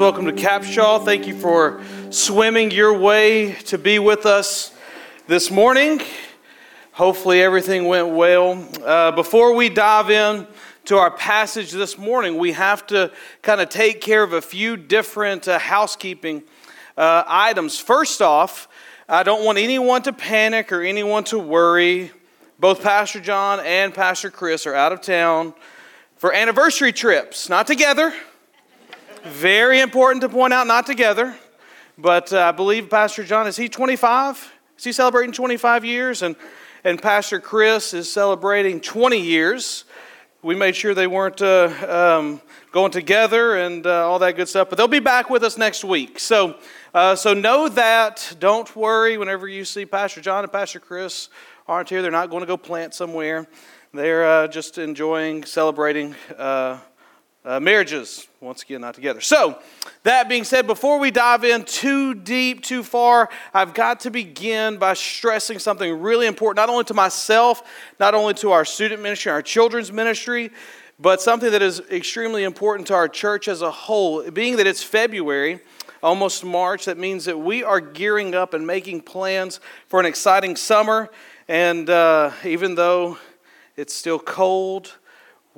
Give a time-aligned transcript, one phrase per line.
[0.00, 1.04] Welcome to Capshaw.
[1.04, 4.72] Thank you for swimming your way to be with us
[5.26, 6.00] this morning.
[6.92, 8.64] Hopefully, everything went well.
[8.84, 10.46] Uh, before we dive in
[10.84, 13.10] to our passage this morning, we have to
[13.42, 16.44] kind of take care of a few different uh, housekeeping
[16.96, 17.80] uh, items.
[17.80, 18.68] First off,
[19.08, 22.12] I don't want anyone to panic or anyone to worry.
[22.60, 25.54] Both Pastor John and Pastor Chris are out of town
[26.18, 28.14] for anniversary trips, not together
[29.24, 31.36] very important to point out, not together,
[31.96, 34.52] but uh, I believe Pastor John, is he 25?
[34.76, 36.22] Is he celebrating 25 years?
[36.22, 36.36] And,
[36.84, 39.84] and Pastor Chris is celebrating 20 years.
[40.42, 44.68] We made sure they weren't uh, um, going together and uh, all that good stuff,
[44.68, 46.18] but they'll be back with us next week.
[46.20, 46.56] So,
[46.94, 48.36] uh, so know that.
[48.38, 51.28] Don't worry whenever you see Pastor John and Pastor Chris
[51.66, 52.02] aren't here.
[52.02, 53.46] They're not going to go plant somewhere.
[53.92, 56.14] They're uh, just enjoying, celebrating
[57.44, 59.20] uh, marriages, once again, not together.
[59.20, 59.58] So,
[60.02, 64.76] that being said, before we dive in too deep, too far, I've got to begin
[64.76, 67.62] by stressing something really important, not only to myself,
[67.98, 70.50] not only to our student ministry, our children's ministry,
[70.98, 74.28] but something that is extremely important to our church as a whole.
[74.30, 75.60] Being that it's February,
[76.02, 80.56] almost March, that means that we are gearing up and making plans for an exciting
[80.56, 81.08] summer.
[81.46, 83.18] And uh, even though
[83.76, 84.96] it's still cold,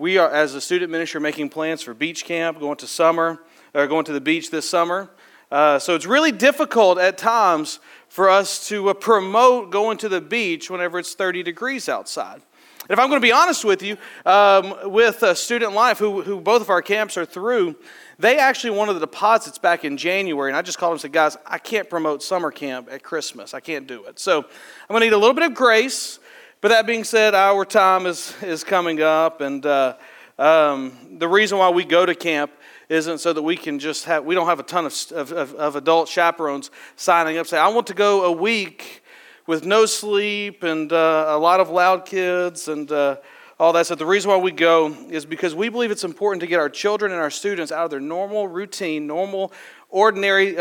[0.01, 3.39] we are, as a student ministry, making plans for beach camp, going to summer,
[3.75, 5.11] or going to the beach this summer.
[5.51, 10.23] Uh, so it's really difficult at times for us to uh, promote going to the
[10.23, 12.37] beach whenever it's 30 degrees outside.
[12.37, 16.23] And if I'm going to be honest with you, um, with uh, Student Life, who,
[16.23, 17.77] who both of our camps are through,
[18.19, 20.51] they actually wanted the deposits back in January.
[20.51, 23.53] And I just called them and said, guys, I can't promote summer camp at Christmas.
[23.53, 24.19] I can't do it.
[24.19, 26.21] So I'm going to need a little bit of grace.
[26.63, 29.95] But that being said, our time is, is coming up, and uh,
[30.39, 32.51] um, the reason why we go to camp
[32.91, 35.77] isn't so that we can just have, we don't have a ton of, of, of
[35.77, 39.03] adult chaperones signing up, saying, I want to go a week
[39.47, 43.17] with no sleep and uh, a lot of loud kids and uh,
[43.59, 43.87] all that.
[43.87, 46.69] So the reason why we go is because we believe it's important to get our
[46.69, 49.51] children and our students out of their normal routine, normal
[49.91, 50.53] ordinary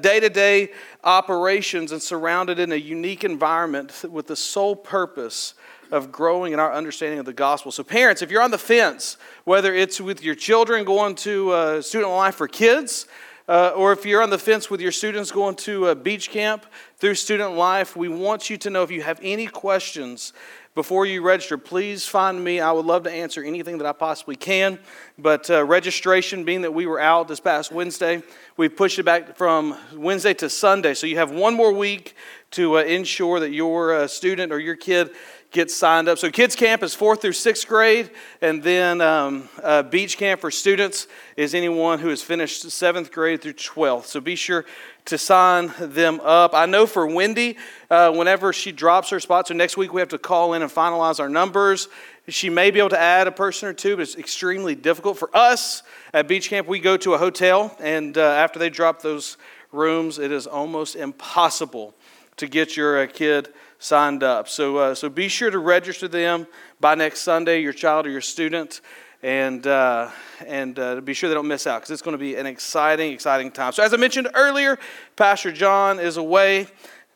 [0.00, 0.70] day to day
[1.04, 5.54] operations and surrounded in a unique environment with the sole purpose
[5.92, 7.70] of growing in our understanding of the gospel.
[7.70, 11.82] So, parents, if you're on the fence, whether it's with your children going to uh,
[11.82, 13.06] student life for kids,
[13.46, 16.64] uh, or if you're on the fence with your students going to a beach camp
[16.96, 20.32] through student life, we want you to know if you have any questions
[20.74, 22.58] before you register, please find me.
[22.58, 24.78] I would love to answer anything that I possibly can.
[25.18, 28.22] But uh, registration, being that we were out this past Wednesday,
[28.56, 30.94] we pushed it back from Wednesday to Sunday.
[30.94, 32.16] So you have one more week
[32.52, 35.10] to uh, ensure that your uh, student or your kid
[35.52, 36.18] get signed up.
[36.18, 40.50] So, kids camp is fourth through sixth grade, and then um, uh, beach camp for
[40.50, 44.06] students is anyone who has finished seventh grade through 12th.
[44.06, 44.64] So, be sure
[45.04, 46.54] to sign them up.
[46.54, 47.56] I know for Wendy,
[47.90, 50.70] uh, whenever she drops her spot, so next week we have to call in and
[50.70, 51.88] finalize our numbers.
[52.28, 55.18] She may be able to add a person or two, but it's extremely difficult.
[55.18, 55.82] For us
[56.14, 59.36] at beach camp, we go to a hotel, and uh, after they drop those
[59.72, 61.94] rooms, it is almost impossible
[62.36, 64.48] to get your uh, kid signed up.
[64.48, 66.46] So, uh, so be sure to register them
[66.80, 68.80] by next Sunday, your child or your student,
[69.24, 70.08] and, uh,
[70.46, 73.12] and uh, be sure they don't miss out because it's going to be an exciting,
[73.12, 73.72] exciting time.
[73.72, 74.78] So, as I mentioned earlier,
[75.16, 76.68] Pastor John is away,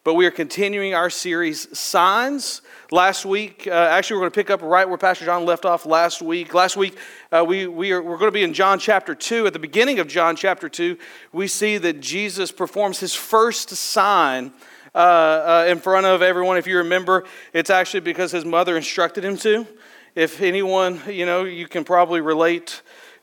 [0.03, 2.62] but we are continuing our series, Signs.
[2.91, 5.87] Last week, uh, actually, we're going to pick up right where Pastor John left off
[5.87, 6.53] last week.
[6.53, 6.99] Last week,
[7.31, 9.47] uh, we, we are, we're going to be in John chapter 2.
[9.47, 10.99] At the beginning of John chapter 2,
[11.32, 14.53] we see that Jesus performs his first sign
[14.97, 16.57] uh, uh, in front of everyone.
[16.57, 19.67] If you remember, it's actually because his mother instructed him to.
[20.15, 22.81] If anyone, you know, you can probably relate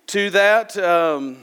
[0.07, 0.77] to that.
[0.77, 1.37] Um,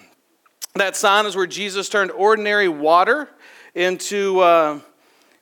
[0.77, 3.29] that sign is where Jesus turned ordinary water
[3.75, 4.39] into.
[4.39, 4.81] Uh,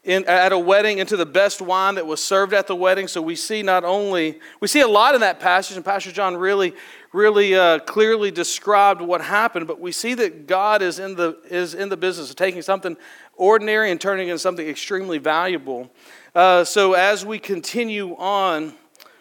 [0.04, 3.08] in, at a wedding into the best wine that was served at the wedding.
[3.08, 6.34] So we see not only, we see a lot in that passage, and Pastor John
[6.34, 6.72] really,
[7.12, 11.74] really uh, clearly described what happened, but we see that God is in, the, is
[11.74, 12.96] in the business of taking something
[13.38, 15.90] ordinary and turning into something extremely valuable.
[16.34, 18.74] Uh, so as we continue on,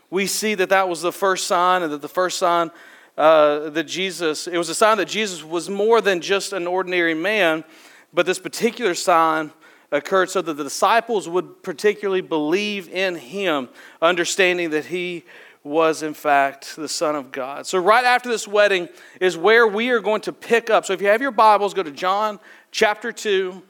[0.10, 2.72] we see that that was the first sign, and that the first sign
[3.18, 7.14] uh, that Jesus, it was a sign that Jesus was more than just an ordinary
[7.14, 7.64] man,
[8.14, 9.52] but this particular sign
[9.92, 13.70] occurred so that the disciples would particularly believe in him,
[14.02, 15.24] understanding that he
[15.64, 17.68] was in fact the Son of God.
[17.68, 18.88] So, right after this wedding
[19.20, 20.86] is where we are going to pick up.
[20.86, 22.40] So, if you have your Bibles, go to John
[22.72, 23.62] chapter 2,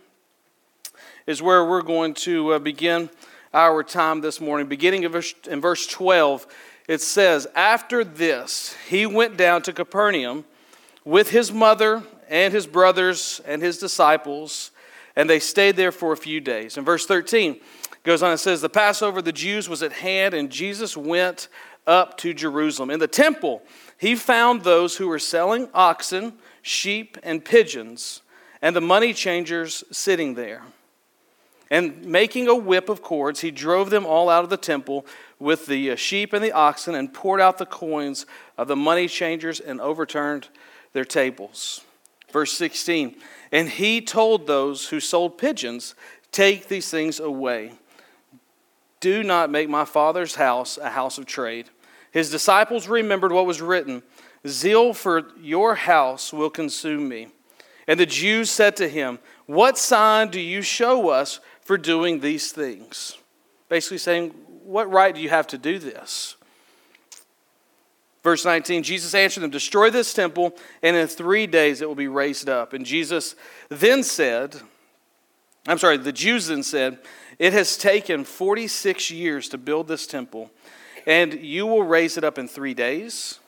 [1.28, 3.10] is where we're going to uh, begin
[3.54, 4.66] our time this morning.
[4.68, 6.48] Beginning in verse 12,
[6.88, 10.46] it says, After this, he went down to Capernaum
[11.04, 14.72] with his mother and his brothers and his disciples,
[15.18, 16.78] and they stayed there for a few days.
[16.78, 17.60] In verse 13,
[18.04, 21.50] goes on and says, The Passover of the Jews was at hand, and Jesus went
[21.86, 22.90] up to Jerusalem.
[22.90, 23.62] In the temple,
[23.98, 28.22] he found those who were selling oxen, sheep, and pigeons,
[28.62, 30.64] and the money changers sitting there.
[31.70, 35.06] And making a whip of cords, he drove them all out of the temple
[35.38, 38.26] with the uh, sheep and the oxen and poured out the coins
[38.58, 40.48] of the money changers and overturned
[40.94, 41.82] their tables.
[42.32, 43.16] Verse 16
[43.52, 45.94] And he told those who sold pigeons,
[46.32, 47.74] Take these things away.
[49.00, 51.70] Do not make my father's house a house of trade.
[52.12, 54.04] His disciples remembered what was written
[54.46, 57.28] Zeal for your house will consume me.
[57.88, 62.54] And the Jews said to him, What sign do you show us for doing these
[62.54, 63.18] things?
[63.68, 64.30] Basically saying,
[64.64, 66.38] What right do you have to do this?
[68.24, 72.08] Verse 19 Jesus answered them, Destroy this temple, and in three days it will be
[72.08, 72.72] raised up.
[72.72, 73.36] And Jesus
[73.68, 74.56] then said,
[75.68, 77.00] I'm sorry, the Jews then said,
[77.38, 80.50] It has taken 46 years to build this temple,
[81.06, 83.40] and you will raise it up in three days.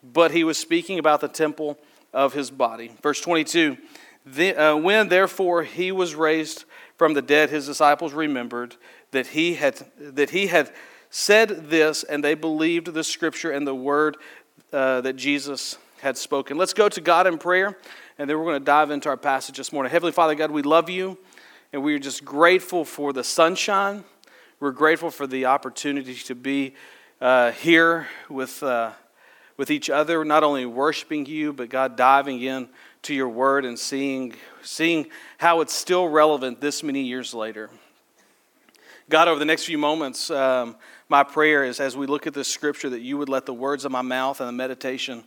[0.00, 1.76] But he was speaking about the temple
[2.12, 2.92] of his body.
[3.02, 3.78] Verse 22
[4.24, 6.64] the, uh, When therefore he was raised
[6.96, 8.76] from the dead, his disciples remembered
[9.10, 10.72] that he had, that he had
[11.10, 14.16] said this, and they believed the scripture and the word
[14.72, 16.56] uh, that Jesus had spoken.
[16.56, 17.78] Let's go to God in prayer,
[18.18, 19.90] and then we're going to dive into our passage this morning.
[19.90, 21.18] Heavenly Father, God, we love you,
[21.72, 24.04] and we are just grateful for the sunshine.
[24.60, 26.74] We're grateful for the opportunity to be
[27.20, 28.62] uh, here with.
[28.62, 28.92] Uh,
[29.56, 32.68] with each other, not only worshiping you, but God diving in
[33.04, 35.06] to your word and seeing, seeing
[35.38, 37.70] how it's still relevant this many years later.
[39.08, 40.76] God, over the next few moments, um,
[41.08, 43.84] my prayer is as we look at this scripture that you would let the words
[43.84, 45.24] of my mouth and the meditation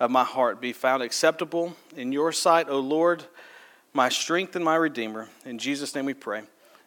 [0.00, 3.24] of my heart be found acceptable in your sight, O Lord,
[3.92, 5.28] my strength and my redeemer.
[5.44, 6.42] In Jesus' name we pray.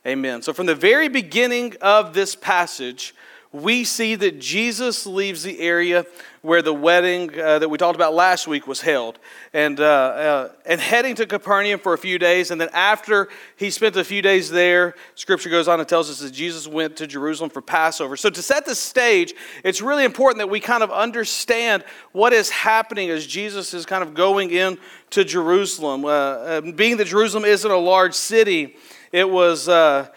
[0.05, 0.41] Amen.
[0.41, 3.13] So, from the very beginning of this passage,
[3.53, 6.05] we see that Jesus leaves the area
[6.41, 9.19] where the wedding uh, that we talked about last week was held,
[9.53, 12.49] and uh, uh, and heading to Capernaum for a few days.
[12.49, 13.27] And then after
[13.57, 16.95] he spent a few days there, Scripture goes on and tells us that Jesus went
[16.95, 18.15] to Jerusalem for Passover.
[18.15, 19.33] So to set the stage,
[19.63, 21.83] it's really important that we kind of understand
[22.13, 24.77] what is happening as Jesus is kind of going in
[25.11, 26.05] to Jerusalem.
[26.05, 28.77] Uh, uh, being that Jerusalem isn't a large city,
[29.11, 30.07] it was uh,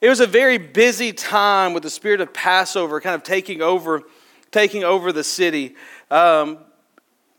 [0.00, 4.02] it was a very busy time with the spirit of Passover kind of taking over,
[4.52, 5.74] taking over the city.
[6.10, 6.58] Um,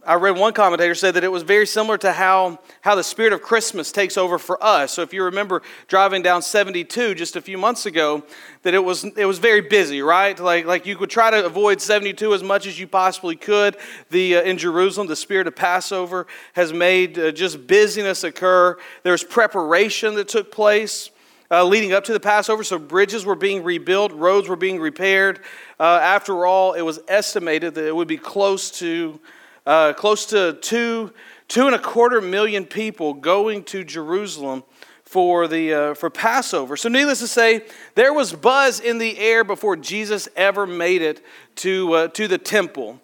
[0.06, 3.32] I read one commentator said that it was very similar to how, how the spirit
[3.32, 4.94] of Christmas takes over for us.
[4.94, 8.24] So if you remember driving down 72 just a few months ago,
[8.64, 10.38] that it was it was very busy, right?
[10.38, 13.78] Like like you could try to avoid 72 as much as you possibly could.
[14.10, 18.78] The uh, in Jerusalem, the spirit of Passover has made uh, just busyness occur.
[19.04, 21.12] There's preparation that took place
[21.52, 22.64] uh, leading up to the Passover.
[22.64, 25.40] So bridges were being rebuilt, roads were being repaired.
[25.80, 29.20] Uh, after all, it was estimated that it would be close to
[29.66, 31.12] uh, close to two
[31.48, 34.64] two and a quarter million people going to Jerusalem
[35.04, 36.78] for the uh, for Passover.
[36.78, 37.66] So needless to say,
[37.96, 41.24] there was buzz in the air before Jesus ever made it
[41.58, 43.02] to uh, to the temple.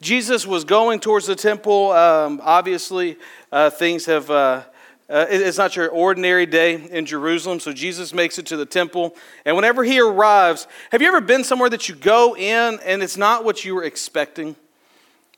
[0.00, 1.90] Jesus was going towards the temple.
[1.90, 3.16] Um, obviously,
[3.50, 4.30] uh, things have
[5.10, 8.66] uh, uh, it's not your ordinary day in Jerusalem, so Jesus makes it to the
[8.66, 9.16] temple.
[9.44, 13.16] And whenever he arrives, have you ever been somewhere that you go in and it's
[13.16, 14.54] not what you were expecting?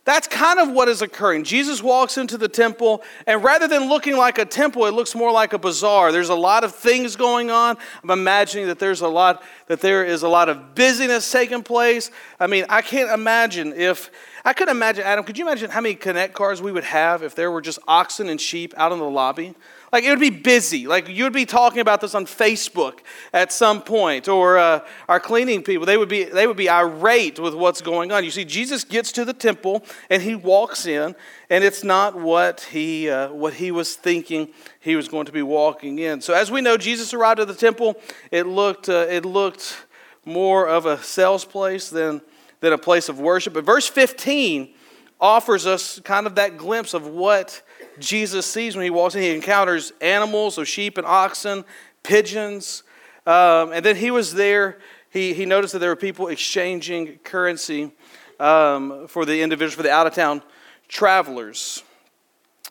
[0.04, 1.44] That's kind of what is occurring.
[1.44, 5.30] Jesus walks into the temple, and rather than looking like a temple, it looks more
[5.30, 6.10] like a bazaar.
[6.10, 7.76] There's a lot of things going on.
[8.02, 12.10] I'm imagining that there's a lot that there is a lot of busyness taking place.
[12.40, 14.10] I mean, I can't imagine if
[14.42, 17.34] I could imagine, Adam, could you imagine how many Connect cars we would have if
[17.34, 19.54] there were just oxen and sheep out in the lobby?
[19.92, 20.86] Like it would be busy.
[20.86, 23.00] Like you would be talking about this on Facebook
[23.32, 25.84] at some point, or uh, our cleaning people.
[25.84, 28.22] They would be they would be irate with what's going on.
[28.22, 31.16] You see, Jesus gets to the temple and he walks in,
[31.48, 35.42] and it's not what he uh, what he was thinking he was going to be
[35.42, 36.20] walking in.
[36.20, 38.00] So as we know, Jesus arrived at the temple.
[38.30, 39.86] It looked uh, it looked
[40.24, 42.20] more of a sales place than
[42.60, 43.54] than a place of worship.
[43.54, 44.74] But verse 15
[45.20, 47.62] offers us kind of that glimpse of what
[47.98, 49.22] Jesus sees when he walks in.
[49.22, 51.64] He encounters animals, so sheep and oxen,
[52.02, 52.82] pigeons.
[53.26, 54.78] Um, and then he was there,
[55.10, 57.92] he, he noticed that there were people exchanging currency
[58.38, 60.42] um, for the individuals, for the out of town
[60.88, 61.82] travelers,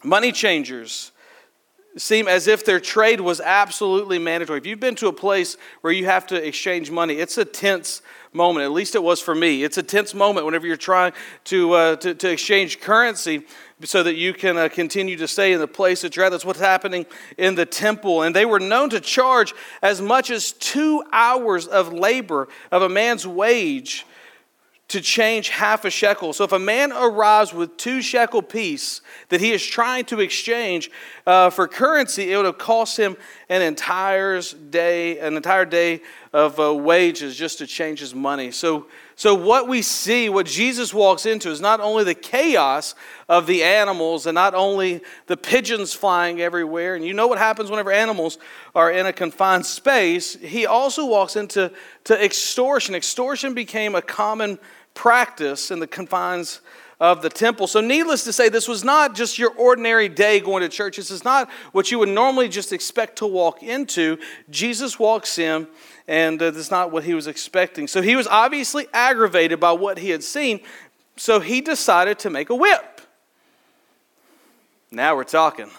[0.04, 1.12] money changers.
[1.98, 4.60] Seem as if their trade was absolutely mandatory.
[4.60, 8.02] If you've been to a place where you have to exchange money, it's a tense
[8.32, 8.64] moment.
[8.64, 9.64] At least it was for me.
[9.64, 11.14] It's a tense moment whenever you're trying
[11.46, 13.44] to, uh, to, to, exchange currency
[13.84, 16.30] so that you can uh, continue to stay in the place that you're at.
[16.30, 17.06] That's what's happening
[17.38, 18.22] in the temple.
[18.22, 22.90] And they were known to charge as much as two hours of labor of a
[22.90, 24.06] man's wage
[24.90, 26.34] to change half a shekel.
[26.34, 30.90] So if a man arrives with two shekel piece that he is trying to exchange
[31.28, 33.16] uh, for currency, it would have cost him
[33.50, 36.02] an entire day, an entire day
[36.34, 38.52] of uh, wages just to change his money.
[38.52, 38.88] So,
[39.20, 42.96] so what we see, what Jesus walks into, is not only the chaos
[43.28, 46.96] of the animals and not only the pigeons flying everywhere.
[46.96, 48.38] And you know what happens whenever animals
[48.74, 50.36] are in a confined space.
[50.36, 51.70] He also walks into
[52.06, 52.96] to extortion.
[52.96, 54.58] Extortion became a common
[54.94, 56.62] practice in the confines
[57.00, 57.68] of the temple.
[57.68, 60.98] So, needless to say, this was not just your ordinary day going to church.
[60.98, 64.18] This is not what you would normally just expect to walk into.
[64.50, 65.68] Jesus walks in,
[66.08, 67.88] and uh, that's not what he was expecting.
[67.88, 70.60] So, he was obviously aggravated by what he had seen,
[71.16, 73.02] so he decided to make a whip.
[74.92, 75.70] Now we're talking.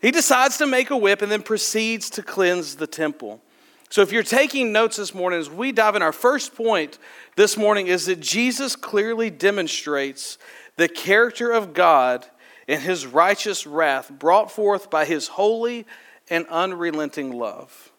[0.00, 3.42] He decides to make a whip and then proceeds to cleanse the temple.
[3.90, 7.00] So, if you're taking notes this morning, as we dive in, our first point
[7.34, 10.38] this morning is that Jesus clearly demonstrates
[10.76, 12.24] the character of God
[12.68, 15.86] and his righteous wrath brought forth by his holy
[16.30, 17.90] and unrelenting love.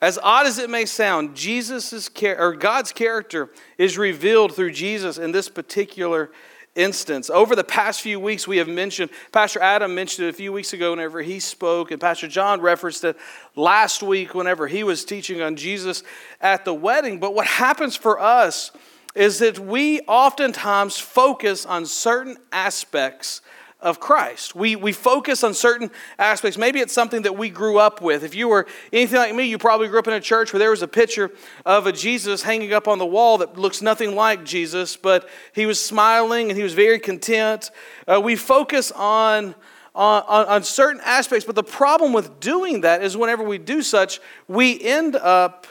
[0.00, 5.32] As odd as it may sound, Jesus's or God's character is revealed through Jesus in
[5.32, 6.30] this particular
[6.78, 7.28] instance.
[7.28, 10.72] Over the past few weeks, we have mentioned, Pastor Adam mentioned it a few weeks
[10.72, 13.16] ago whenever he spoke, and Pastor John referenced it
[13.56, 16.02] last week whenever he was teaching on Jesus
[16.40, 17.18] at the wedding.
[17.18, 18.70] But what happens for us
[19.14, 23.42] is that we oftentimes focus on certain aspects
[23.80, 24.56] of Christ.
[24.56, 26.58] We, we focus on certain aspects.
[26.58, 28.24] Maybe it's something that we grew up with.
[28.24, 30.70] If you were anything like me, you probably grew up in a church where there
[30.70, 31.30] was a picture
[31.64, 35.64] of a Jesus hanging up on the wall that looks nothing like Jesus, but he
[35.64, 37.70] was smiling and he was very content.
[38.08, 39.54] Uh, we focus on,
[39.94, 44.20] on, on certain aspects, but the problem with doing that is whenever we do such,
[44.48, 45.66] we end up.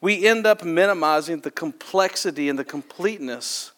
[0.00, 3.72] We end up minimizing the complexity and the completeness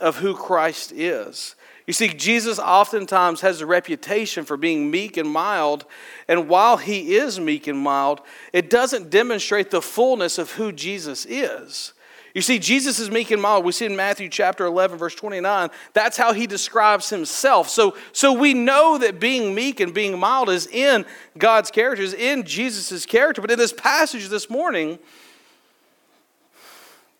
[0.00, 1.56] of who Christ is.
[1.86, 5.84] You see, Jesus oftentimes has a reputation for being meek and mild,
[6.26, 8.20] and while he is meek and mild,
[8.52, 11.92] it doesn't demonstrate the fullness of who Jesus is.
[12.34, 13.64] You see, Jesus is meek and mild.
[13.64, 17.70] We see in Matthew chapter 11, verse 29, that's how he describes himself.
[17.70, 21.06] So, so we know that being meek and being mild is in
[21.38, 23.40] God's character, is in Jesus' character.
[23.40, 24.98] But in this passage this morning,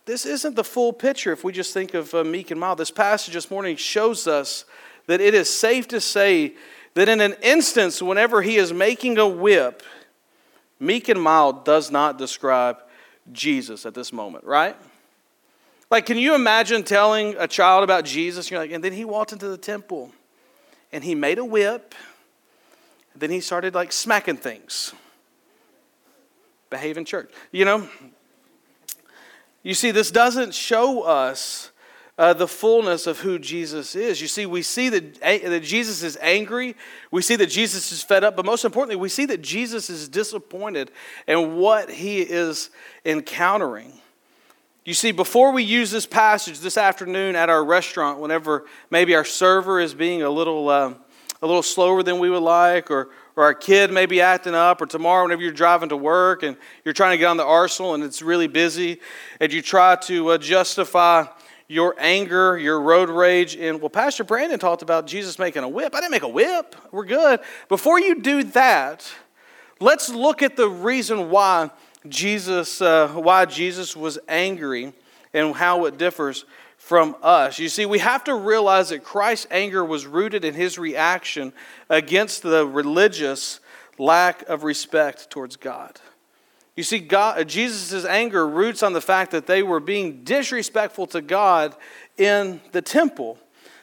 [0.07, 2.79] this isn't the full picture if we just think of uh, meek and mild.
[2.79, 4.65] This passage this morning shows us
[5.07, 6.55] that it is safe to say
[6.95, 9.83] that in an instance, whenever he is making a whip,
[10.79, 12.79] meek and mild does not describe
[13.33, 14.77] Jesus at this moment, right?
[15.91, 18.51] Like, can you imagine telling a child about Jesus?
[18.51, 20.13] You're like, and then he walked into the temple
[20.93, 21.95] and he made a whip.
[23.17, 24.93] Then he started like smacking things.
[26.71, 27.31] Behave in church.
[27.51, 27.89] You know,
[29.67, 31.73] you see, this doesn't show us
[32.17, 34.21] uh, the fullness of who Jesus is.
[34.21, 36.77] You see, we see that, that Jesus is angry.
[37.11, 38.37] We see that Jesus is fed up.
[38.37, 40.93] But most importantly, we see that Jesus is disappointed
[41.27, 42.71] in what he is
[43.05, 43.93] encountering.
[44.85, 49.25] You see, before we use this passage this afternoon at our restaurant, whenever maybe our
[49.25, 50.95] server is being a little, uh,
[51.43, 54.81] a little slower than we would like, or, or our kid may be acting up,
[54.81, 57.95] or tomorrow, whenever you're driving to work and you're trying to get on the arsenal
[57.95, 58.99] and it's really busy,
[59.41, 61.27] and you try to uh, justify
[61.69, 63.57] your anger, your road rage.
[63.57, 65.95] And well, Pastor Brandon talked about Jesus making a whip.
[65.95, 66.75] I didn't make a whip.
[66.93, 67.41] We're good.
[67.69, 69.11] Before you do that,
[69.81, 71.71] let's look at the reason why
[72.09, 74.93] Jesus, uh, why Jesus was angry
[75.35, 76.45] and how it differs
[76.87, 77.59] from us.
[77.59, 81.53] You see, we have to realize that Christ's anger was rooted in his reaction
[81.91, 83.59] against the religious
[83.99, 86.01] lack of respect towards God.
[86.77, 87.01] You see,
[87.45, 91.75] Jesus' anger roots on the fact that they were being disrespectful to God
[92.19, 93.37] in the temple.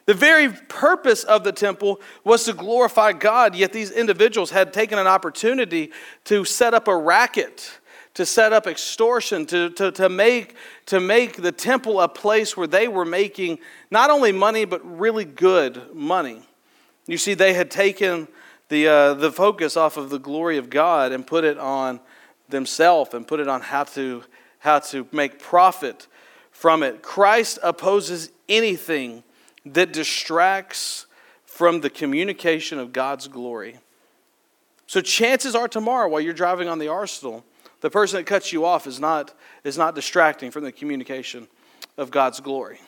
[0.06, 4.98] The very purpose of the temple was to glorify God, yet these individuals had taken
[4.98, 5.92] an opportunity
[6.24, 7.80] to set up a racket
[8.14, 10.56] to set up extortion, to, to, to, make,
[10.86, 15.26] to make the temple a place where they were making not only money, but really
[15.26, 16.42] good money.
[17.08, 18.28] You see, they had taken
[18.70, 22.00] the, uh, the focus off of the glory of God and put it on
[22.50, 24.24] themselves and put it on how to,
[24.60, 26.08] how to make profit
[26.52, 27.02] from it.
[27.02, 29.24] Christ opposes anything
[29.66, 31.08] that distracts
[31.46, 33.78] from the communication of God's glory.
[34.88, 37.44] So chances are tomorrow while you're driving on the arsenal,
[37.84, 39.34] the person that cuts you off is not,
[39.66, 41.50] is not distracting from the communication
[41.98, 42.80] of God's glory.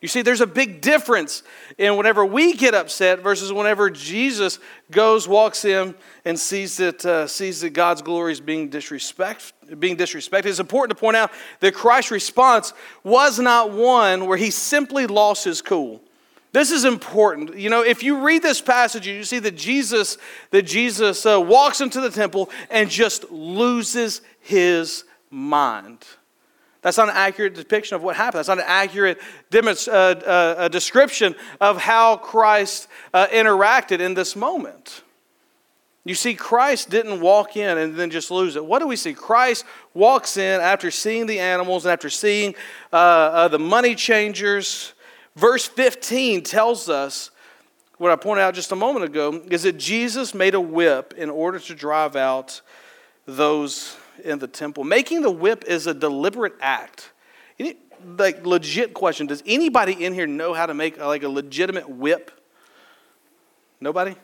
[0.00, 1.42] You see, there's a big difference
[1.76, 4.58] in whenever we get upset versus whenever Jesus
[4.90, 9.98] goes, walks in, and sees that, uh, sees that God's glory is being, disrespect, being
[9.98, 10.46] disrespected.
[10.46, 12.72] It's important to point out that Christ's response
[13.04, 16.00] was not one where he simply lost his cool.
[16.52, 17.56] This is important.
[17.58, 20.16] You know, if you read this passage, you see that Jesus,
[20.50, 26.06] that Jesus uh, walks into the temple and just loses his mind.
[26.80, 28.38] That's not an accurate depiction of what happened.
[28.38, 29.18] That's not an accurate
[29.54, 35.02] uh, uh, description of how Christ uh, interacted in this moment.
[36.04, 38.64] You see, Christ didn't walk in and then just lose it.
[38.64, 39.12] What do we see?
[39.12, 42.54] Christ walks in after seeing the animals and after seeing
[42.90, 44.94] uh, uh, the money changers.
[45.36, 47.30] Verse 15 tells us
[47.98, 51.28] what I pointed out just a moment ago is that Jesus made a whip in
[51.28, 52.62] order to drive out
[53.26, 54.84] those in the temple.
[54.84, 57.12] Making the whip is a deliberate act.
[57.58, 57.76] Any,
[58.16, 62.30] like legit question: Does anybody in here know how to make like a legitimate whip?
[63.80, 64.16] Nobody.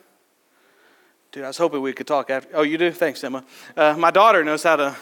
[1.32, 2.50] Dude, I was hoping we could talk after.
[2.54, 2.92] Oh, you do?
[2.92, 3.44] Thanks, Emma.
[3.76, 4.96] Uh, my daughter knows how to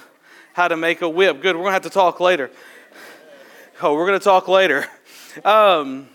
[0.54, 1.42] how to make a whip.
[1.42, 1.56] Good.
[1.56, 2.50] We're gonna have to talk later.
[3.82, 4.86] Oh, we're gonna talk later.
[5.44, 6.08] Um,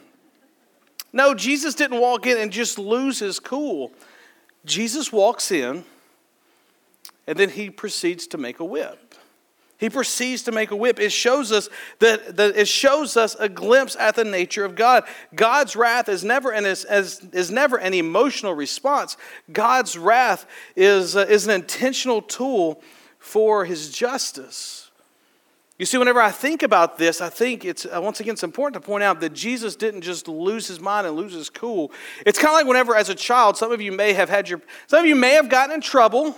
[1.11, 3.91] no, Jesus didn't walk in and just lose his cool.
[4.65, 5.83] Jesus walks in
[7.27, 9.15] and then he proceeds to make a whip.
[9.77, 10.99] He proceeds to make a whip.
[10.99, 11.69] It shows us
[11.99, 15.03] that, that it shows us a glimpse at the nature of God.
[15.35, 19.17] God's wrath is never an, is, is never an emotional response.
[19.51, 22.81] God's wrath is, uh, is an intentional tool
[23.19, 24.89] for his justice.
[25.77, 28.81] You see, whenever I think about this, I think it's, uh, once again, it's important
[28.81, 31.91] to point out that Jesus didn't just lose his mind and lose his cool.
[32.25, 34.59] It's kind of like whenever, as a child, some of you may have had your,
[34.87, 36.35] some of you may have gotten in trouble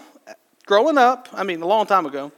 [0.70, 2.32] growing up, I mean, a long time ago,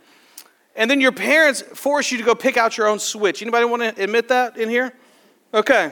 [0.78, 3.42] and then your parents force you to go pick out your own switch.
[3.42, 4.94] Anybody want to admit that in here?
[5.54, 5.92] Okay.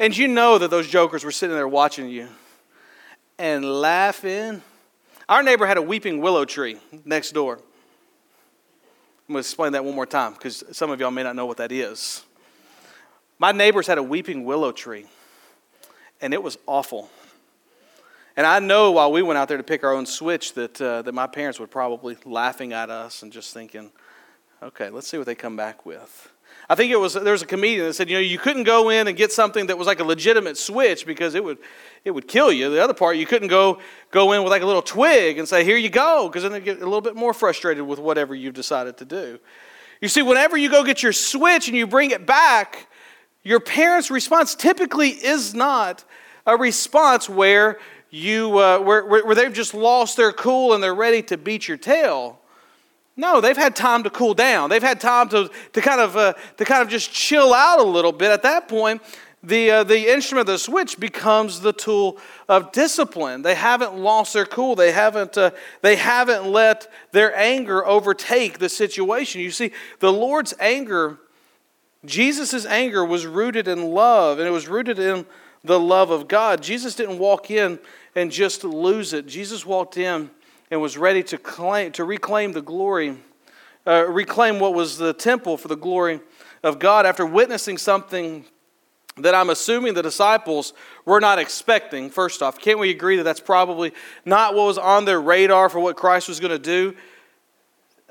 [0.00, 2.28] And you know that those jokers were sitting there watching you
[3.38, 4.62] and laughing.
[5.28, 7.56] Our neighbor had a weeping willow tree next door.
[9.28, 11.44] I'm going to explain that one more time because some of y'all may not know
[11.44, 12.24] what that is.
[13.38, 15.04] My neighbors had a weeping willow tree,
[16.22, 17.10] and it was awful.
[18.36, 21.02] And I know while we went out there to pick our own switch that, uh,
[21.02, 23.90] that my parents were probably laughing at us and just thinking,
[24.62, 26.30] okay, let's see what they come back with.
[26.68, 28.90] I think it was there was a comedian that said, you know, you couldn't go
[28.90, 31.58] in and get something that was like a legitimate switch because it would
[32.04, 32.70] it would kill you.
[32.70, 33.78] The other part, you couldn't go
[34.10, 36.60] go in with like a little twig and say, here you go, because then they
[36.60, 39.38] get a little bit more frustrated with whatever you've decided to do.
[40.00, 42.88] You see, whenever you go get your switch and you bring it back,
[43.44, 46.04] your parents' response typically is not
[46.46, 47.78] a response where
[48.10, 51.76] you uh, where, where they've just lost their cool and they're ready to beat your
[51.76, 52.38] tail.
[53.16, 54.68] No, they've had time to cool down.
[54.68, 57.82] They've had time to, to, kind, of, uh, to kind of just chill out a
[57.82, 58.30] little bit.
[58.30, 59.00] At that point,
[59.42, 63.42] the, uh, the instrument, of the switch, becomes the tool of discipline.
[63.42, 64.74] They haven't lost their cool.
[64.74, 69.40] They haven't, uh, they haven't let their anger overtake the situation.
[69.40, 71.18] You see, the Lord's anger,
[72.04, 75.24] Jesus' anger was rooted in love, and it was rooted in
[75.66, 76.62] the love of God.
[76.62, 77.78] Jesus didn't walk in
[78.14, 79.26] and just lose it.
[79.26, 80.30] Jesus walked in
[80.70, 83.16] and was ready to claim to reclaim the glory,
[83.86, 86.20] uh, reclaim what was the temple for the glory
[86.62, 88.44] of God after witnessing something
[89.18, 90.74] that I'm assuming the disciples
[91.04, 92.10] were not expecting.
[92.10, 93.92] First off, can't we agree that that's probably
[94.24, 96.94] not what was on their radar for what Christ was going to do?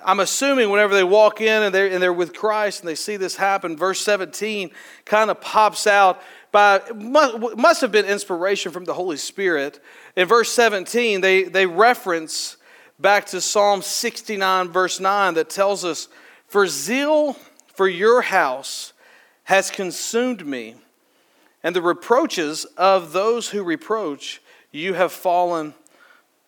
[0.03, 3.17] I'm assuming whenever they walk in and they're, and they're with Christ and they see
[3.17, 4.71] this happen, verse 17
[5.03, 6.21] kind of pops out
[6.55, 9.81] by must have been inspiration from the Holy Spirit.
[10.15, 12.55] In verse 17, they, they reference
[12.97, 16.07] back to Psalm 69, verse 9, that tells us,
[16.47, 17.33] For zeal
[17.73, 18.93] for your house
[19.43, 20.75] has consumed me,
[21.61, 24.41] and the reproaches of those who reproach
[24.71, 25.73] you have fallen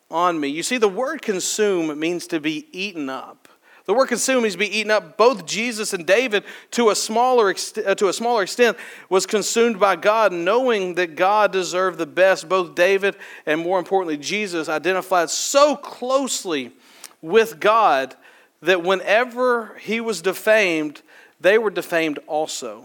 [0.10, 0.48] on me.
[0.48, 3.47] You see, the word consume means to be eaten up.
[3.88, 5.16] The word consume means to be eaten up.
[5.16, 8.78] Both Jesus and David, to a smaller, uh, to a smaller extent,
[9.10, 12.50] was consumed by God, knowing that God deserved the best.
[12.50, 16.74] Both David and, more importantly, Jesus identified so closely
[17.22, 18.16] with God
[18.62, 21.02] that whenever he was defamed,
[21.40, 22.84] they were defamed also.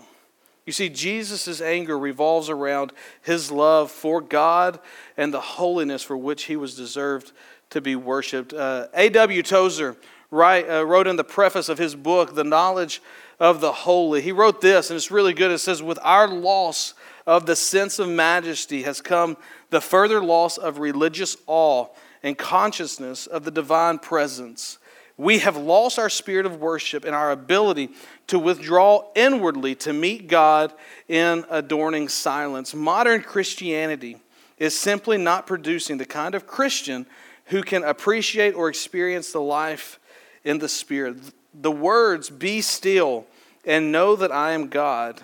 [0.67, 4.79] You see, Jesus' anger revolves around his love for God
[5.17, 7.33] and the holiness for which he was deserved
[7.71, 8.53] to be worshiped.
[8.53, 9.43] Uh, A.W.
[9.43, 9.97] Tozer
[10.33, 13.01] write, uh, wrote in the preface of his book, The Knowledge
[13.39, 14.21] of the Holy.
[14.21, 15.53] He wrote this, and it's really good.
[15.53, 19.37] It says, With our loss of the sense of majesty has come
[19.71, 21.87] the further loss of religious awe
[22.23, 24.79] and consciousness of the divine presence.
[25.17, 27.91] We have lost our spirit of worship and our ability
[28.29, 30.73] to withdraw inwardly to meet God
[31.07, 32.75] in adorning silence.
[32.75, 34.17] Modern Christianity
[34.57, 37.07] is simply not producing the kind of Christian
[37.47, 39.99] who can appreciate or experience the life
[40.45, 41.17] in the Spirit.
[41.55, 43.27] The words, be still
[43.65, 45.21] and know that I am God,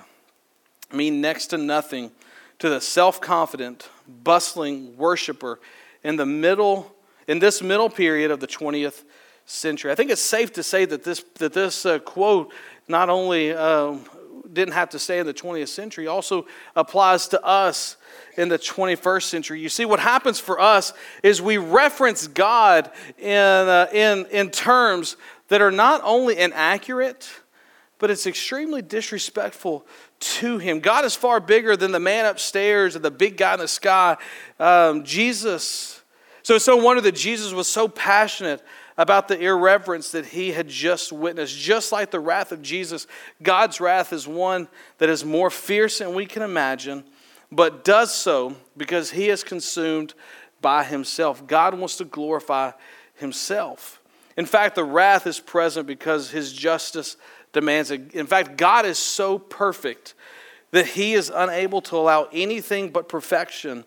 [0.92, 2.10] mean next to nothing
[2.58, 5.60] to the self confident, bustling worshiper
[6.02, 6.94] in the middle,
[7.26, 9.04] in this middle period of the 20th
[9.46, 9.90] century.
[9.90, 12.52] I think it's safe to say that this, that this uh, quote
[12.86, 13.96] not only uh,
[14.52, 17.96] didn't have to stay in the 20th century, also applies to us
[18.36, 19.60] in the 21st century.
[19.60, 25.16] You see, what happens for us is we reference God in, uh, in, in terms
[25.48, 27.28] that are not only inaccurate,
[27.98, 29.86] but it's extremely disrespectful
[30.20, 30.80] to him.
[30.80, 34.16] God is far bigger than the man upstairs and the big guy in the sky.
[34.58, 36.02] Um, Jesus.
[36.42, 38.62] So it's no wonder that Jesus was so passionate
[38.98, 41.56] about the irreverence that he had just witnessed.
[41.56, 43.06] Just like the wrath of Jesus,
[43.42, 47.04] God's wrath is one that is more fierce than we can imagine,
[47.50, 50.14] but does so because he is consumed
[50.60, 51.46] by himself.
[51.46, 52.72] God wants to glorify
[53.14, 54.00] himself.
[54.36, 57.16] In fact, the wrath is present because his justice
[57.52, 58.12] demands it.
[58.14, 60.14] In fact, God is so perfect
[60.72, 63.84] that he is unable to allow anything but perfection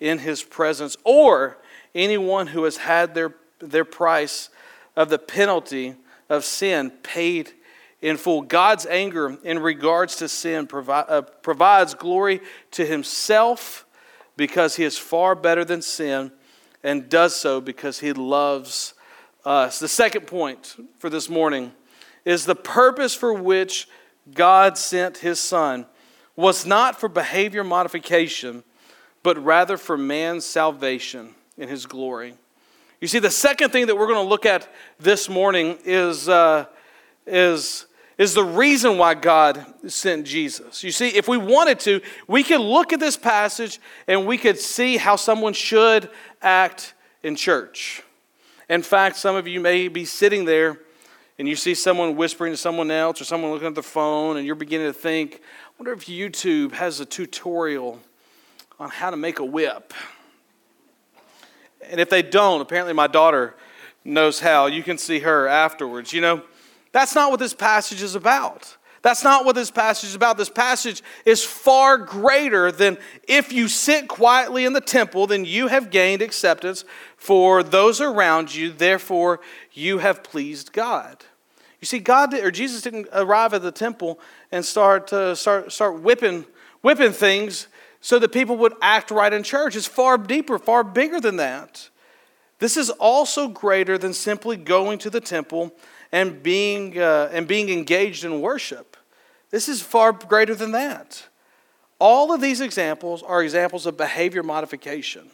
[0.00, 1.58] in his presence or
[1.94, 4.50] anyone who has had their, their price
[4.96, 5.94] of the penalty
[6.28, 7.52] of sin paid
[8.00, 8.42] in full.
[8.42, 12.40] God's anger in regards to sin provi- uh, provides glory
[12.72, 13.86] to himself
[14.36, 16.32] because he is far better than sin
[16.82, 18.94] and does so because he loves
[19.44, 19.78] us.
[19.78, 21.72] The second point for this morning
[22.24, 23.88] is the purpose for which
[24.34, 25.86] God sent his son
[26.36, 28.64] was not for behavior modification,
[29.22, 32.34] but rather for man's salvation in his glory.
[33.02, 36.66] You see, the second thing that we're going to look at this morning is, uh,
[37.26, 37.86] is,
[38.16, 40.84] is the reason why God sent Jesus.
[40.84, 44.56] You see, if we wanted to, we could look at this passage and we could
[44.56, 46.10] see how someone should
[46.40, 48.04] act in church.
[48.68, 50.78] In fact, some of you may be sitting there
[51.40, 54.46] and you see someone whispering to someone else or someone looking at their phone, and
[54.46, 57.98] you're beginning to think, I wonder if YouTube has a tutorial
[58.78, 59.92] on how to make a whip.
[61.92, 63.54] And if they don't, apparently my daughter
[64.02, 64.64] knows how.
[64.64, 66.14] You can see her afterwards.
[66.14, 66.42] You know,
[66.90, 68.78] that's not what this passage is about.
[69.02, 70.38] That's not what this passage is about.
[70.38, 72.96] This passage is far greater than
[73.28, 76.86] if you sit quietly in the temple, then you have gained acceptance
[77.18, 79.40] for those around you, therefore
[79.72, 81.26] you have pleased God.
[81.80, 84.18] You see, God or Jesus didn't arrive at the temple
[84.50, 86.46] and start uh, start start whipping
[86.80, 87.66] whipping things
[88.02, 89.74] so that people would act right in church.
[89.76, 91.88] It's far deeper, far bigger than that.
[92.58, 95.72] This is also greater than simply going to the temple
[96.10, 98.96] and being, uh, and being engaged in worship.
[99.50, 101.26] This is far greater than that.
[101.98, 105.30] All of these examples are examples of behavior modification.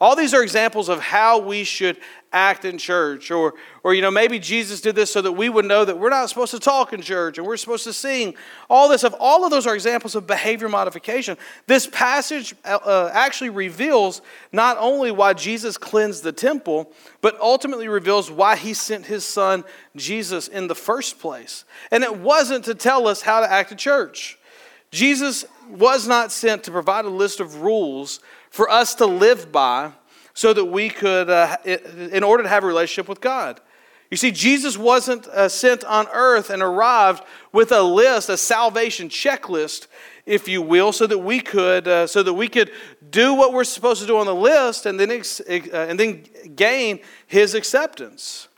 [0.00, 1.98] All these are examples of how we should
[2.32, 3.32] act in church.
[3.32, 6.10] Or, or, you know, maybe Jesus did this so that we would know that we're
[6.10, 8.34] not supposed to talk in church and we're supposed to sing.
[8.70, 11.36] All this stuff, all of those are examples of behavior modification.
[11.66, 18.30] This passage uh, actually reveals not only why Jesus cleansed the temple, but ultimately reveals
[18.30, 19.64] why he sent his son
[19.96, 21.64] Jesus in the first place.
[21.90, 24.38] And it wasn't to tell us how to act in church.
[24.90, 29.92] Jesus was not sent to provide a list of rules for us to live by
[30.34, 33.60] so that we could, uh, in order to have a relationship with God.
[34.10, 39.08] You see, Jesus wasn't uh, sent on earth and arrived with a list, a salvation
[39.08, 39.86] checklist,
[40.24, 42.70] if you will, so that we could, uh, so that we could
[43.10, 46.24] do what we're supposed to do on the list and then, ex- uh, and then
[46.54, 48.48] gain His acceptance.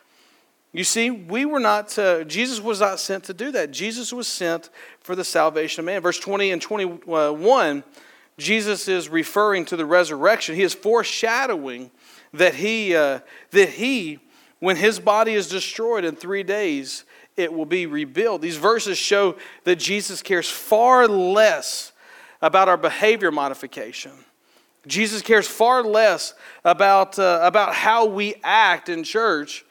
[0.73, 3.73] You see, we were not, uh, Jesus was not sent to do that.
[3.73, 6.01] Jesus was sent for the salvation of man.
[6.01, 7.83] Verse 20 and 21
[8.39, 10.55] Jesus is referring to the resurrection.
[10.55, 11.91] He is foreshadowing
[12.33, 14.19] that he, uh, that he,
[14.61, 17.05] when his body is destroyed in three days,
[17.37, 18.43] it will be rebuilt.
[18.43, 21.93] These verses show that Jesus cares far less
[22.43, 24.13] about our behavior modification.
[24.87, 29.65] Jesus cares far less about, uh, about how we act in church.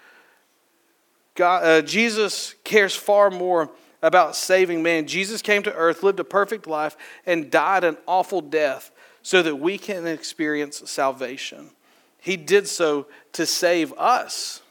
[1.35, 5.07] God, uh, Jesus cares far more about saving man.
[5.07, 9.55] Jesus came to earth, lived a perfect life, and died an awful death so that
[9.55, 11.71] we can experience salvation.
[12.19, 14.61] He did so to save us.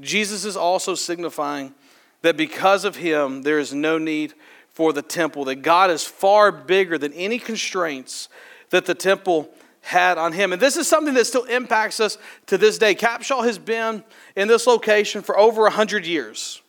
[0.00, 1.74] Jesus is also signifying
[2.22, 4.34] that because of him, there is no need
[4.70, 8.28] for the temple, that God is far bigger than any constraints
[8.70, 9.50] that the temple
[9.82, 10.52] had on him.
[10.52, 12.16] And this is something that still impacts us
[12.46, 12.94] to this day.
[12.94, 14.02] Capshaw has been
[14.34, 16.62] in this location for over 100 years.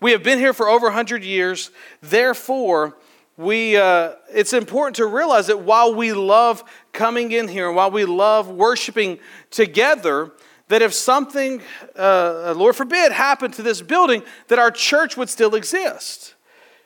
[0.00, 1.70] We have been here for over 100 years.
[2.00, 2.96] Therefore,
[3.36, 7.90] we, uh, it's important to realize that while we love coming in here and while
[7.90, 9.18] we love worshiping
[9.50, 10.32] together,
[10.68, 11.62] that if something,
[11.96, 16.34] uh, Lord forbid, happened to this building, that our church would still exist.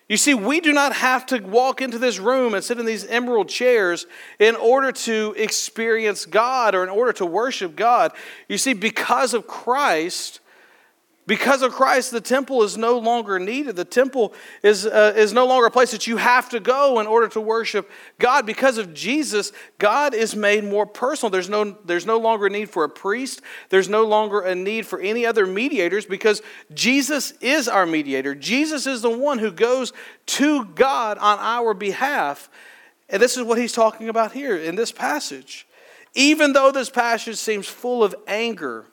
[0.09, 3.07] You see, we do not have to walk into this room and sit in these
[3.07, 4.07] emerald chairs
[4.39, 8.13] in order to experience God or in order to worship God.
[8.49, 10.41] You see, because of Christ,
[11.25, 13.77] because of Christ, the temple is no longer needed.
[13.77, 17.07] The temple is, uh, is no longer a place that you have to go in
[17.07, 18.45] order to worship God.
[18.45, 21.31] Because of Jesus, God is made more personal.
[21.31, 24.85] There's no, there's no longer a need for a priest, there's no longer a need
[24.85, 26.43] for any other mediators because
[26.75, 28.35] Jesus is our mediator.
[28.35, 29.93] Jesus is the one who goes
[30.27, 32.51] to God on our behalf.
[33.09, 35.69] And this is what he's talking about here in this passage.
[36.15, 38.87] Even though this passage seems full of anger,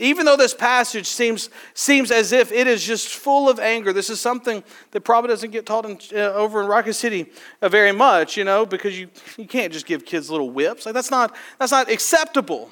[0.00, 4.08] even though this passage seems, seems as if it is just full of anger, this
[4.08, 7.92] is something that probably doesn't get taught in, uh, over in Rocket City uh, very
[7.92, 10.86] much, you know, because you, you can't just give kids little whips.
[10.86, 12.70] Like, that's not, that's not acceptable.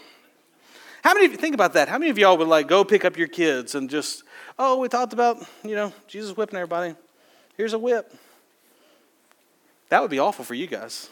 [1.05, 3.05] How many of you, think about that, how many of y'all would like go pick
[3.05, 4.25] up your kids and just,
[4.59, 6.95] oh, we talked about, you know, Jesus whipping everybody.
[7.57, 8.13] Here's a whip.
[9.91, 11.11] That would be awful for you guys.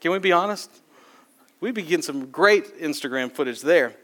[0.00, 0.70] Can we be honest?
[1.60, 3.94] We'd be getting some great Instagram footage there.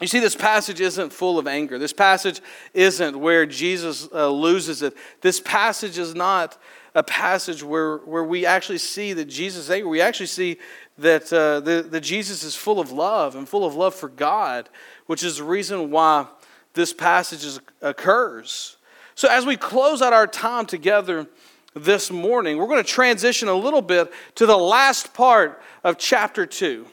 [0.00, 1.78] You see, this passage isn't full of anger.
[1.78, 2.40] This passage
[2.72, 4.94] isn't where Jesus uh, loses it.
[5.22, 6.56] This passage is not
[6.94, 9.90] a passage where, where we actually see that Jesus is angry.
[9.90, 10.58] We actually see
[10.98, 14.68] that, uh, the, Jesus is full of love and full of love for God,
[15.06, 16.26] which is the reason why
[16.74, 18.76] this passage is, occurs.
[19.16, 21.26] So, as we close out our time together
[21.74, 26.46] this morning, we're going to transition a little bit to the last part of chapter
[26.46, 26.86] 2.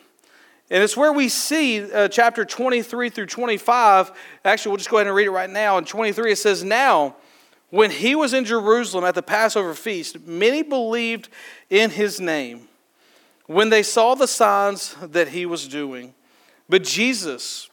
[0.71, 4.11] And it's where we see uh, chapter 23 through 25.
[4.43, 5.77] Actually, we'll just go ahead and read it right now.
[5.77, 7.15] In 23, it says, Now,
[7.69, 11.29] when he was in Jerusalem at the Passover feast, many believed
[11.69, 12.67] in his name
[13.45, 16.15] when they saw the signs that he was doing.
[16.67, 17.69] But Jesus,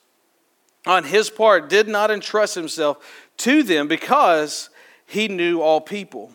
[0.86, 4.68] on his part, did not entrust himself to them because
[5.06, 6.32] he knew all people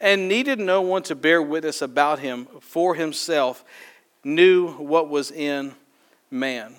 [0.00, 3.64] and needed no one to bear witness about him for himself,
[4.24, 5.72] knew what was in
[6.34, 6.74] man.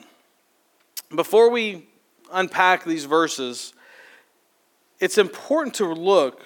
[1.15, 1.87] Before we
[2.31, 3.73] unpack these verses,
[4.99, 6.45] it's important to look.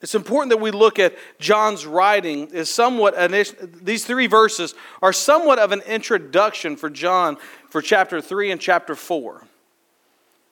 [0.00, 3.14] It's important that we look at John's writing is somewhat
[3.82, 7.36] these three verses are somewhat of an introduction for John
[7.68, 9.42] for chapter 3 and chapter 4.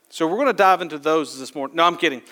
[0.09, 1.77] So we're going to dive into those this morning.
[1.77, 2.22] No, I'm kidding.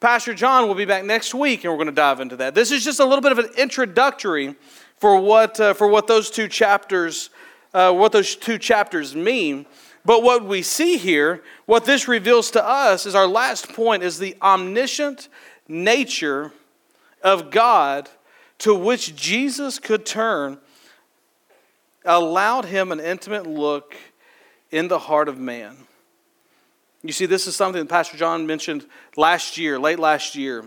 [0.00, 2.54] Pastor John will be back next week and we're going to dive into that.
[2.54, 4.56] This is just a little bit of an introductory
[4.96, 7.30] for what, uh, for what those two chapters
[7.72, 9.66] uh, what those two chapters mean.
[10.04, 14.18] But what we see here, what this reveals to us, is our last point is
[14.18, 15.28] the omniscient
[15.68, 16.52] nature
[17.22, 18.08] of God
[18.58, 20.58] to which Jesus could turn,
[22.04, 23.96] allowed him an intimate look
[24.70, 25.76] in the heart of man.
[27.02, 30.64] You see, this is something that Pastor John mentioned last year, late last year.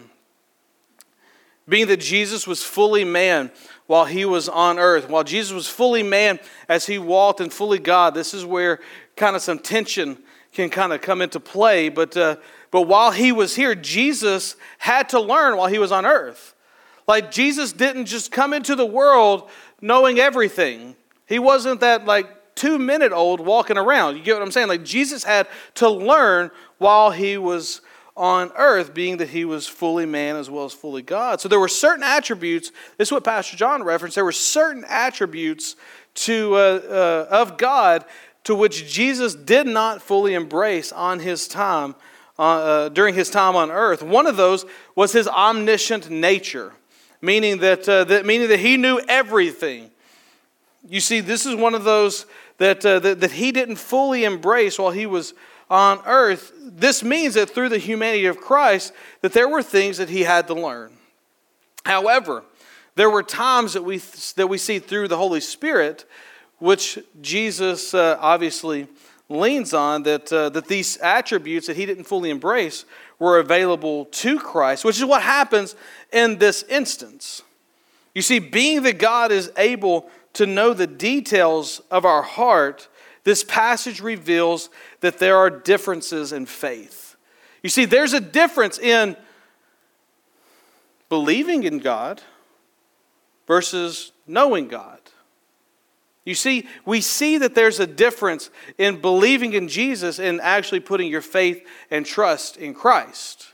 [1.67, 3.51] Being that Jesus was fully man,
[3.87, 5.09] while he was on earth.
[5.09, 8.79] While Jesus was fully man as he walked and fully God, this is where
[9.15, 10.17] kind of some tension
[10.51, 11.89] can kind of come into play.
[11.89, 12.37] But, uh,
[12.71, 16.55] but while he was here, Jesus had to learn while he was on earth.
[17.07, 19.49] Like Jesus didn't just come into the world
[19.81, 20.95] knowing everything.
[21.27, 24.15] He wasn't that like two minute old walking around.
[24.15, 24.69] You get what I'm saying?
[24.69, 27.81] Like Jesus had to learn while he was
[28.15, 31.41] on earth, being that he was fully man as well as fully God.
[31.41, 35.75] So there were certain attributes, this is what Pastor John referenced, there were certain attributes
[36.15, 38.05] to, uh, uh, of God
[38.43, 41.95] to which Jesus did not fully embrace on his time,
[42.37, 44.03] uh, uh, during his time on earth.
[44.03, 46.73] One of those was his omniscient nature,
[47.21, 49.89] meaning that, uh, that, meaning that he knew everything.
[50.87, 52.25] You see, this is one of those
[52.57, 55.33] that, uh, that, that he didn't fully embrace while he was
[55.73, 60.07] on earth, this means that through the humanity of Christ, that there were things that
[60.07, 60.93] he had to learn.
[61.83, 62.43] However,
[62.93, 63.97] there were times that we,
[64.35, 66.05] that we see through the Holy Spirit,
[66.59, 68.87] which Jesus uh, obviously
[69.29, 72.85] leans on, that, uh, that these attributes that he didn't fully embrace
[73.17, 75.75] were available to Christ, which is what happens
[76.11, 77.41] in this instance.
[78.13, 82.87] You see, being that God is able to know the details of our heart,
[83.23, 87.15] this passage reveals that there are differences in faith.
[87.61, 89.15] You see, there's a difference in
[91.09, 92.21] believing in God
[93.47, 94.99] versus knowing God.
[96.25, 101.09] You see, we see that there's a difference in believing in Jesus and actually putting
[101.09, 103.53] your faith and trust in Christ.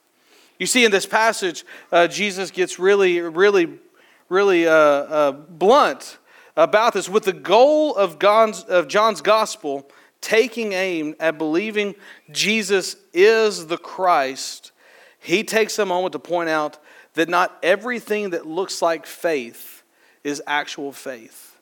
[0.60, 3.80] You see, in this passage, uh, Jesus gets really, really,
[4.28, 6.18] really uh, uh, blunt
[6.60, 11.96] about this with the goal of, God's, of John's gospel taking aim at believing
[12.32, 14.74] Jesus is the Christ.
[15.20, 16.78] He takes a moment to point out
[17.14, 19.84] that not everything that looks like faith
[20.24, 21.58] is actual faith.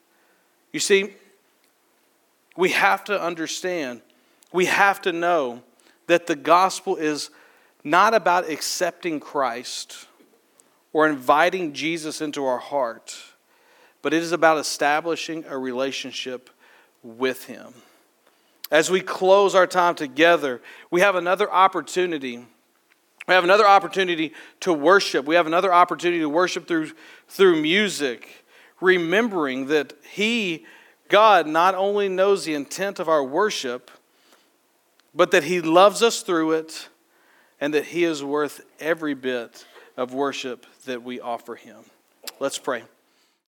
[0.73, 1.13] You see,
[2.55, 4.01] we have to understand,
[4.51, 5.61] we have to know
[6.07, 7.29] that the gospel is
[7.83, 10.07] not about accepting Christ
[10.91, 13.15] or inviting Jesus into our heart,
[14.01, 16.49] but it is about establishing a relationship
[17.03, 17.73] with Him.
[18.69, 22.45] As we close our time together, we have another opportunity.
[23.27, 25.25] We have another opportunity to worship.
[25.25, 26.91] We have another opportunity to worship through,
[27.27, 28.45] through music
[28.79, 30.65] remembering that He,
[31.09, 33.91] God, not only knows the intent of our worship,
[35.13, 36.89] but that He loves us through it
[37.59, 41.77] and that He is worth every bit of worship that we offer Him.
[42.39, 42.83] Let's pray.